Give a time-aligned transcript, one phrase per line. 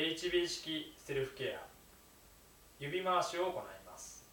[0.00, 1.60] HB 式セルフケア。
[2.78, 3.52] 指回しを行い
[3.84, 4.24] ます。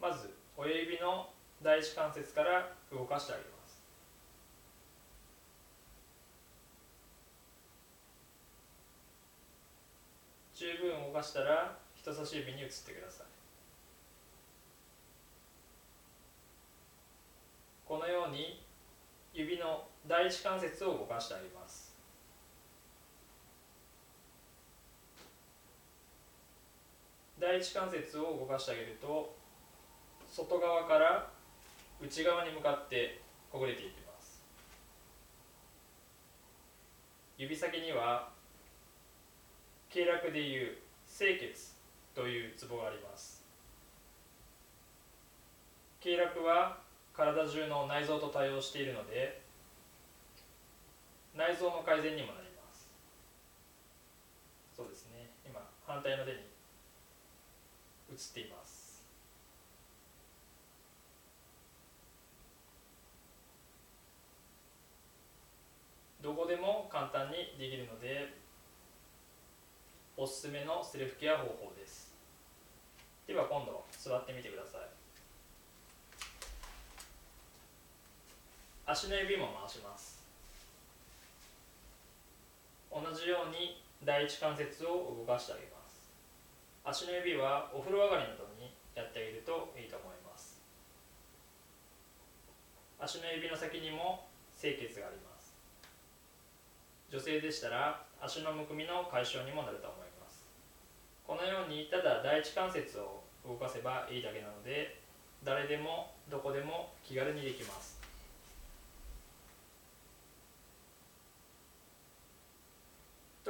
[0.00, 1.28] まず親指の
[1.62, 3.54] 第一関節から動かしてあげます。
[10.54, 13.26] 十分動かしたら人差し指に移ってください
[17.84, 18.62] このように
[19.34, 21.94] 指の第一関節を動かしてあげます。
[27.40, 29.34] 第一関節を動かしてあげると
[30.30, 31.30] 外側から
[32.00, 33.20] 内側に向かって
[33.50, 34.42] ほぐれていきます。
[37.38, 38.30] 指先には
[39.90, 41.74] 経絡でいう清血
[42.14, 43.44] というツボがあります。
[46.00, 46.78] 経絡は
[47.14, 49.43] 体中の内臓と対応しているので
[51.36, 52.88] 内臓の改善にもなります。
[54.76, 55.30] そうですね。
[55.44, 59.02] 今反対の手に移っています。
[66.22, 68.32] どこでも簡単にできるので
[70.16, 72.14] おすすめのセルフケア方法です。
[73.26, 74.80] では今度座ってみてください。
[78.86, 80.23] 足の指も回します。
[83.14, 86.10] じように第一関節を動かしてあげます。
[86.84, 90.60] 足の指はお風呂上がりなどにやってあげるといいと思います。
[92.98, 94.26] 足の指の先にも
[94.60, 95.54] 清血があります。
[97.10, 100.44] 女性でしたら足のむくみの解消にもなると思います。
[101.26, 105.00] このようにただ第一関節を動かせばいいだけなので
[105.44, 108.03] 誰でもどこでも気軽にできます。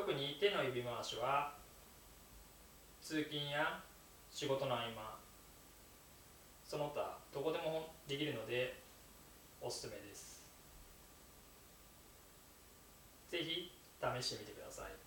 [0.00, 1.52] 特に手の指回しは
[3.02, 3.82] 通勤や
[4.30, 5.18] 仕事の合間
[6.64, 8.80] その他どこでもできるので
[9.60, 10.42] おすすめです。
[13.28, 13.44] 是非
[14.00, 14.99] 試してみてください。